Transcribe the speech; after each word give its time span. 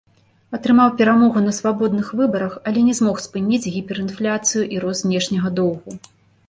Атрымаў 0.57 0.87
перамогу 1.01 1.43
на 1.47 1.53
свабодных 1.59 2.09
выбарах, 2.21 2.57
але 2.71 2.79
не 2.89 2.97
змог 3.01 3.23
спыніць 3.27 3.69
гіперінфляцыю 3.75 4.63
і 4.77 4.85
рост 4.87 5.01
знешняга 5.09 5.55
доўгу. 5.63 5.91